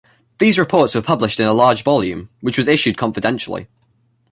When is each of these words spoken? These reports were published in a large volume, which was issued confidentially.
These 0.39 0.57
reports 0.57 0.95
were 0.95 1.03
published 1.03 1.39
in 1.39 1.45
a 1.47 1.53
large 1.53 1.83
volume, 1.83 2.29
which 2.39 2.57
was 2.57 2.67
issued 2.67 2.97
confidentially. 2.97 3.67